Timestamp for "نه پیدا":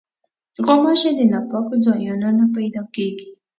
2.39-2.83